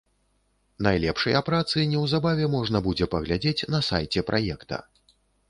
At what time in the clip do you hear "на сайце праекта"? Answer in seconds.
3.75-4.83